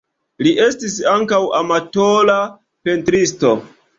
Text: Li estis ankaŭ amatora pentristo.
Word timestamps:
Li 0.45 0.53
estis 0.63 0.95
ankaŭ 1.11 1.41
amatora 1.59 2.39
pentristo. 2.89 3.55